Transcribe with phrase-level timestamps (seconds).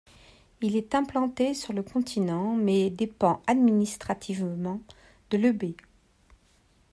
[0.61, 4.81] Il est implanté sur le continent mais dépend administrativement
[5.29, 5.75] de l'Eubée.